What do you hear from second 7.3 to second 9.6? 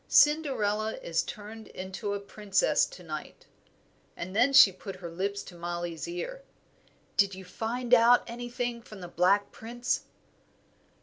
you find out anything from the Black